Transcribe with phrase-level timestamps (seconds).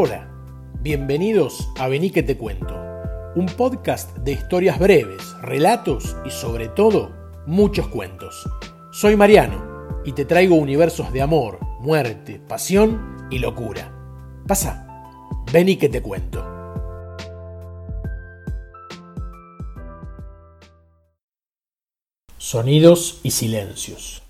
[0.00, 0.30] Hola,
[0.80, 2.72] bienvenidos a Vení que te cuento,
[3.34, 7.10] un podcast de historias breves, relatos y sobre todo
[7.48, 8.48] muchos cuentos.
[8.92, 13.92] Soy Mariano y te traigo universos de amor, muerte, pasión y locura.
[14.46, 14.86] Pasa,
[15.52, 16.46] vení que te cuento.
[22.36, 24.22] Sonidos y silencios.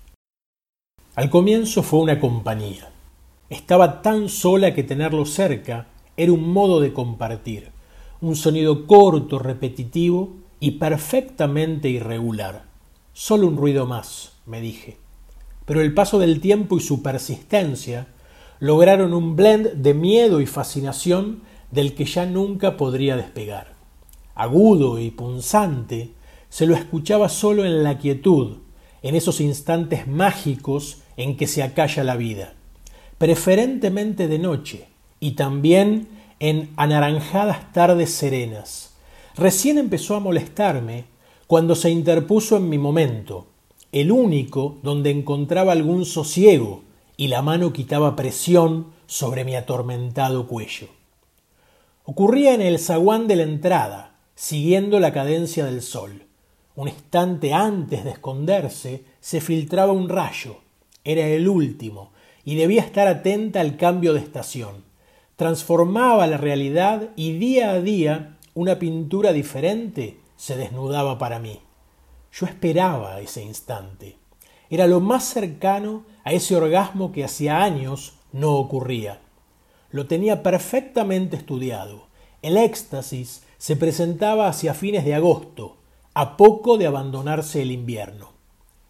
[1.13, 2.89] Al comienzo fue una compañía.
[3.49, 7.71] Estaba tan sola que tenerlo cerca era un modo de compartir,
[8.21, 12.65] un sonido corto, repetitivo y perfectamente irregular.
[13.13, 14.97] Solo un ruido más, me dije.
[15.65, 18.07] Pero el paso del tiempo y su persistencia
[18.59, 23.73] lograron un blend de miedo y fascinación del que ya nunca podría despegar.
[24.35, 26.11] Agudo y punzante,
[26.49, 28.57] se lo escuchaba solo en la quietud,
[29.01, 32.53] en esos instantes mágicos en que se acalla la vida,
[33.19, 34.87] preferentemente de noche
[35.19, 36.07] y también
[36.39, 38.93] en anaranjadas tardes serenas.
[39.35, 41.03] Recién empezó a molestarme
[41.45, 43.47] cuando se interpuso en mi momento,
[43.91, 46.83] el único donde encontraba algún sosiego
[47.17, 50.87] y la mano quitaba presión sobre mi atormentado cuello.
[52.05, 56.23] Ocurría en el zaguán de la entrada, siguiendo la cadencia del sol.
[56.75, 60.57] Un instante antes de esconderse se filtraba un rayo.
[61.03, 62.11] Era el último,
[62.43, 64.83] y debía estar atenta al cambio de estación.
[65.35, 71.61] Transformaba la realidad y día a día una pintura diferente se desnudaba para mí.
[72.31, 74.17] Yo esperaba ese instante.
[74.69, 79.21] Era lo más cercano a ese orgasmo que hacía años no ocurría.
[79.91, 82.07] Lo tenía perfectamente estudiado.
[82.41, 85.77] El éxtasis se presentaba hacia fines de agosto,
[86.13, 88.29] a poco de abandonarse el invierno.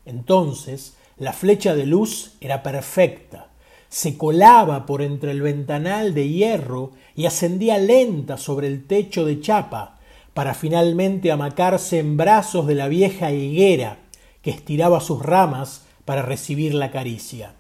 [0.05, 3.49] Entonces, la flecha de luz era perfecta,
[3.89, 9.39] se colaba por entre el ventanal de hierro y ascendía lenta sobre el techo de
[9.41, 9.97] chapa,
[10.33, 13.97] para finalmente amacarse en brazos de la vieja higuera
[14.41, 17.55] que estiraba sus ramas para recibir la caricia.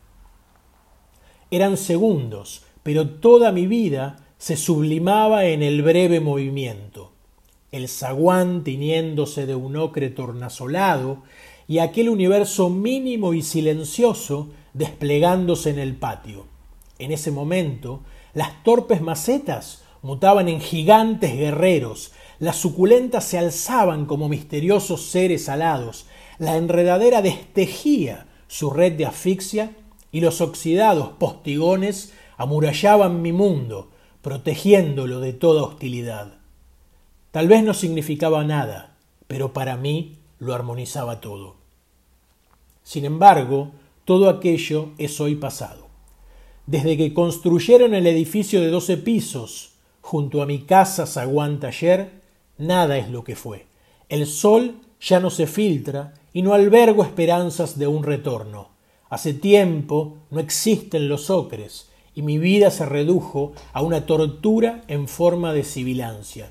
[1.51, 7.11] Eran segundos, pero toda mi vida se sublimaba en el breve movimiento
[7.71, 11.23] el zaguán tiñéndose de un ocre tornasolado
[11.69, 16.47] y aquel universo mínimo y silencioso desplegándose en el patio.
[16.97, 18.01] En ese momento,
[18.33, 26.07] las torpes macetas mutaban en gigantes guerreros, las suculentas se alzaban como misteriosos seres alados,
[26.39, 29.75] la enredadera destejía su red de asfixia
[30.11, 33.91] y los oxidados postigones amurallaban mi mundo,
[34.23, 36.39] protegiéndolo de toda hostilidad.
[37.29, 38.97] Tal vez no significaba nada,
[39.27, 41.58] pero para mí lo armonizaba todo.
[42.89, 43.69] Sin embargo,
[44.03, 45.85] todo aquello es hoy pasado.
[46.65, 52.09] Desde que construyeron el edificio de doce pisos junto a mi casa zaguán taller,
[52.57, 53.67] nada es lo que fue.
[54.09, 58.69] El sol ya no se filtra y no albergo esperanzas de un retorno.
[59.11, 65.07] Hace tiempo no existen los ocres y mi vida se redujo a una tortura en
[65.07, 66.49] forma de sibilancia.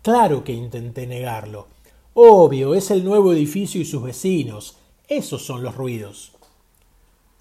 [0.00, 1.66] Claro que intenté negarlo.
[2.14, 4.78] Obvio, es el nuevo edificio y sus vecinos.
[5.08, 6.32] Esos son los ruidos.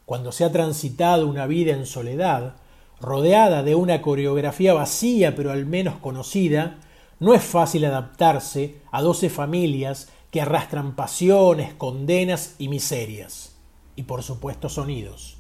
[0.06, 2.56] Cuando se ha transitado una vida en soledad,
[3.02, 6.80] rodeada de una coreografía vacía pero al menos conocida,
[7.20, 13.58] no es fácil adaptarse a doce familias que arrastran pasiones, condenas y miserias.
[13.98, 15.36] Y por supuesto sonidos.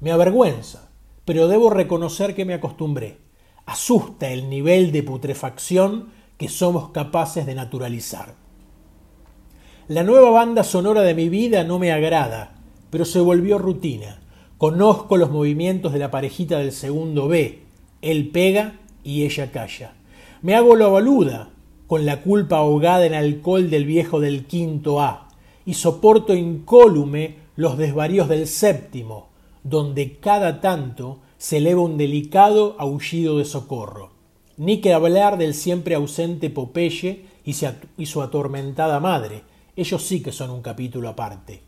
[0.00, 0.88] Me avergüenza,
[1.24, 3.18] pero debo reconocer que me acostumbré.
[3.66, 6.08] Asusta el nivel de putrefacción
[6.38, 8.41] que somos capaces de naturalizar.
[9.92, 12.54] La nueva banda sonora de mi vida no me agrada,
[12.88, 14.22] pero se volvió rutina.
[14.56, 17.58] Conozco los movimientos de la parejita del segundo B.
[18.00, 19.92] Él pega y ella calla.
[20.40, 21.50] Me hago la baluda,
[21.86, 25.28] con la culpa ahogada en alcohol del viejo del quinto A,
[25.66, 29.28] y soporto incólume los desvaríos del séptimo,
[29.62, 34.12] donde cada tanto se eleva un delicado aullido de socorro.
[34.56, 39.51] Ni que hablar del siempre ausente Popeye y su atormentada madre.
[39.74, 41.62] Ellos sí que son un capítulo aparte.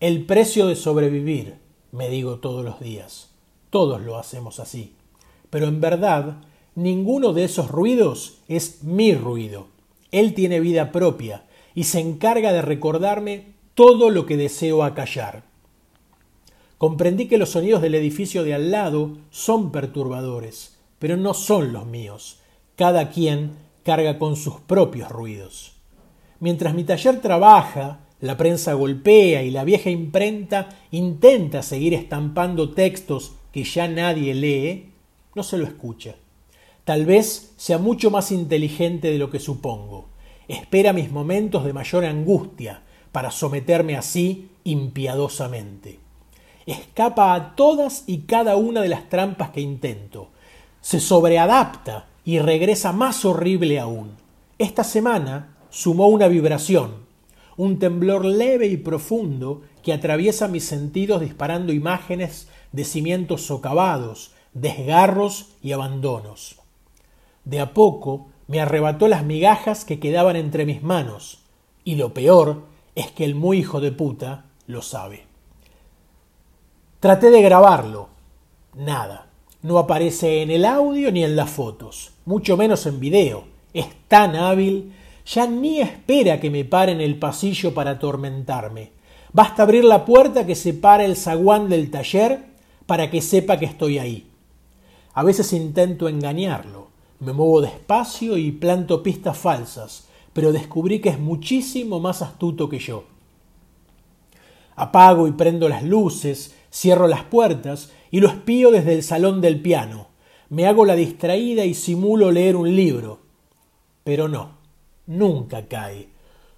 [0.00, 1.58] El precio de sobrevivir,
[1.92, 3.30] me digo todos los días.
[3.70, 4.94] Todos lo hacemos así.
[5.48, 6.38] Pero en verdad,
[6.74, 9.68] ninguno de esos ruidos es mi ruido.
[10.10, 11.44] Él tiene vida propia
[11.74, 15.44] y se encarga de recordarme todo lo que deseo acallar.
[16.78, 21.86] Comprendí que los sonidos del edificio de al lado son perturbadores, pero no son los
[21.86, 22.40] míos.
[22.74, 23.52] Cada quien
[23.84, 25.79] carga con sus propios ruidos.
[26.40, 33.32] Mientras mi taller trabaja, la prensa golpea y la vieja imprenta intenta seguir estampando textos
[33.52, 34.92] que ya nadie lee,
[35.34, 36.16] no se lo escucha.
[36.84, 40.08] Tal vez sea mucho más inteligente de lo que supongo.
[40.48, 42.82] Espera mis momentos de mayor angustia
[43.12, 45.98] para someterme así impiadosamente.
[46.66, 50.28] Escapa a todas y cada una de las trampas que intento.
[50.80, 54.12] Se sobreadapta y regresa más horrible aún.
[54.58, 57.06] Esta semana sumó una vibración,
[57.56, 65.50] un temblor leve y profundo que atraviesa mis sentidos disparando imágenes de cimientos socavados, desgarros
[65.62, 66.56] y abandonos.
[67.44, 71.40] De a poco me arrebató las migajas que quedaban entre mis manos,
[71.84, 72.62] y lo peor
[72.94, 75.24] es que el muy hijo de puta lo sabe.
[77.00, 78.08] Traté de grabarlo.
[78.74, 79.26] Nada.
[79.62, 83.44] No aparece en el audio ni en las fotos, mucho menos en video.
[83.74, 84.92] Es tan hábil,
[85.26, 88.92] ya ni espera que me pare en el pasillo para atormentarme.
[89.32, 92.44] Basta abrir la puerta que separa el zaguán del taller
[92.86, 94.26] para que sepa que estoy ahí.
[95.14, 96.88] A veces intento engañarlo,
[97.20, 102.78] me muevo despacio y planto pistas falsas, pero descubrí que es muchísimo más astuto que
[102.78, 103.04] yo.
[104.74, 109.60] Apago y prendo las luces, cierro las puertas y lo espío desde el salón del
[109.60, 110.08] piano.
[110.48, 113.20] Me hago la distraída y simulo leer un libro.
[114.02, 114.59] Pero no,
[115.10, 116.08] nunca cae.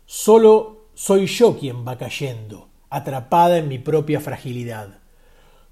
[0.07, 5.03] Solo soy yo quien va cayendo, atrapada en mi propia fragilidad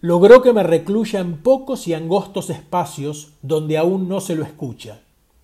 [0.00, 5.00] logró que me recluya en pocos y angostos espacios donde aún no se lo escucha,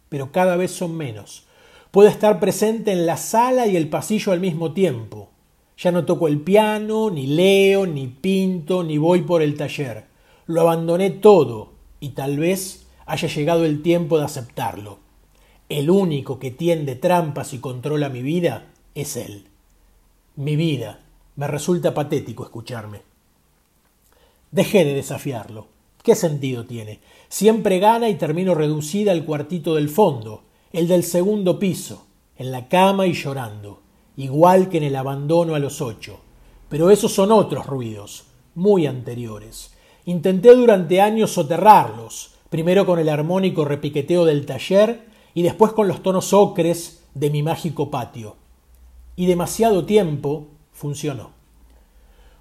[0.09, 1.45] pero cada vez son menos.
[1.91, 5.31] Puedo estar presente en la sala y el pasillo al mismo tiempo.
[5.79, 10.05] Ya no toco el piano, ni leo, ni pinto, ni voy por el taller.
[10.47, 14.99] Lo abandoné todo y tal vez haya llegado el tiempo de aceptarlo.
[15.69, 19.47] El único que tiende trampas y controla mi vida es él.
[20.37, 21.01] Mi vida.
[21.35, 23.03] Me resulta patético escucharme.
[24.53, 25.67] Dejé de desafiarlo.
[26.05, 27.01] ¿Qué sentido tiene?
[27.29, 32.07] Siempre gana y termino reducida al cuartito del fondo, el del segundo piso,
[32.39, 33.81] en la cama y llorando,
[34.17, 36.21] igual que en el abandono a los ocho.
[36.69, 39.73] Pero esos son otros ruidos, muy anteriores.
[40.05, 46.03] Intenté durante años soterrarlos, primero con el armónico repiqueteo del taller y después con los
[46.03, 48.37] tonos ocres de mi mágico patio.
[49.17, 51.33] Y demasiado tiempo funcionó.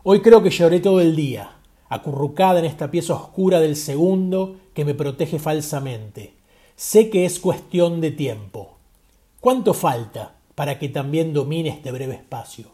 [0.03, 1.57] Hoy creo que lloré todo el día,
[1.89, 6.35] acurrucada en esta pieza oscura del segundo que me protege falsamente.
[6.77, 8.77] Sé que es cuestión de tiempo.
[9.41, 12.67] ¿Cuánto falta para que también domine este breve espacio?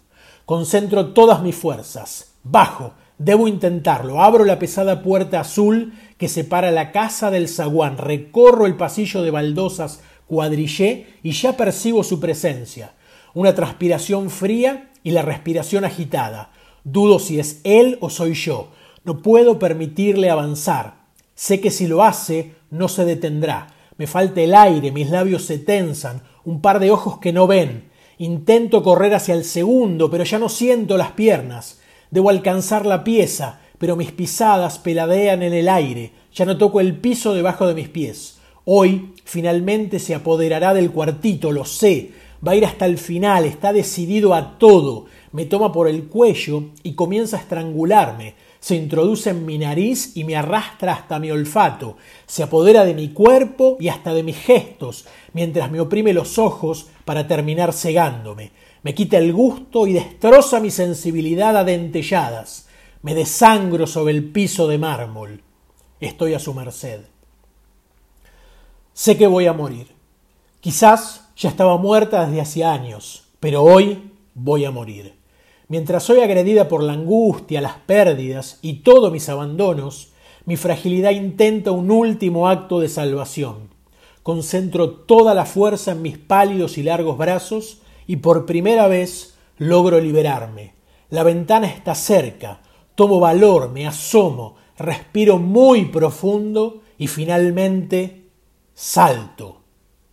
[0.46, 2.36] Concentro todas mis fuerzas.
[2.44, 2.94] Bajo.
[3.18, 4.22] Debo intentarlo.
[4.22, 7.98] Abro la pesada puerta azul que separa la casa del zaguán.
[7.98, 12.94] Recorro el pasillo de baldosas cuadrillé y ya percibo su presencia.
[13.34, 16.54] Una transpiración fría y la respiración agitada.
[16.86, 18.70] Dudo si es él o soy yo.
[19.04, 21.02] No puedo permitirle avanzar.
[21.36, 23.76] Sé que si lo hace, no se detendrá.
[23.98, 27.90] Me falta el aire, mis labios se tensan, un par de ojos que no ven.
[28.18, 31.82] Intento correr hacia el segundo, pero ya no siento las piernas.
[32.10, 36.14] Debo alcanzar la pieza, pero mis pisadas peladean en el aire.
[36.34, 38.41] Ya no toco el piso debajo de mis pies.
[38.66, 42.12] Hoy, finalmente, se apoderará del cuartito, lo sé.
[42.46, 45.06] Va a ir hasta el final, está decidido a todo.
[45.32, 50.24] Me toma por el cuello y comienza a estrangularme se introduce en mi nariz y
[50.24, 51.98] me arrastra hasta mi olfato,
[52.28, 56.88] se apodera de mi cuerpo y hasta de mis gestos, mientras me oprime los ojos
[57.04, 58.52] para terminar cegándome,
[58.84, 62.68] me quita el gusto y destroza mi sensibilidad a dentelladas,
[63.02, 65.42] me desangro sobre el piso de mármol.
[66.00, 67.02] Estoy a su merced.
[68.94, 69.88] Sé que voy a morir.
[70.60, 75.16] Quizás ya estaba muerta desde hace años, pero hoy voy a morir.
[75.70, 80.10] Mientras soy agredida por la angustia, las pérdidas y todos mis abandonos,
[80.46, 83.70] mi fragilidad intenta un último acto de salvación.
[84.24, 90.02] Concentro toda la fuerza en mis pálidos y largos brazos y por primera vez logro
[90.02, 90.74] liberarme.
[91.10, 92.62] La ventana está cerca,
[92.96, 98.21] tomo valor, me asomo, respiro muy profundo y finalmente
[98.74, 99.62] salto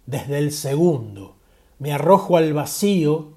[0.06, 1.36] desde el segundo.
[1.78, 3.34] Me arrojo al vacío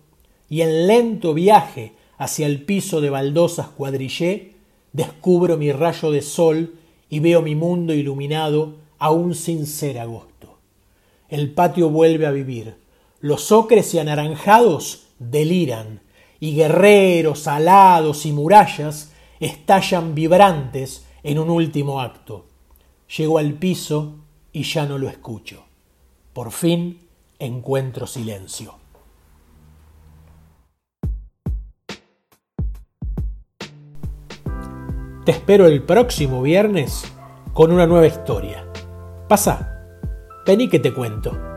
[0.50, 4.54] y en lento viaje hacia el piso de baldosas cuadrillé,
[4.94, 6.76] descubro mi rayo de sol
[7.10, 10.58] y veo mi mundo iluminado aún sin ser agosto.
[11.30, 12.76] El patio vuelve a vivir.
[13.20, 16.02] Los ocres y anaranjados deliran,
[16.40, 22.46] y guerreros, alados y murallas estallan vibrantes en un último acto.
[23.18, 24.16] Llego al piso
[24.52, 25.66] y ya no lo escucho.
[26.34, 27.08] Por fin
[27.40, 28.76] encuentro silencio.
[35.26, 37.04] Te espero el próximo viernes
[37.54, 38.68] con una nueva historia.
[39.28, 39.86] Pasa,
[40.46, 41.51] vení que te cuento.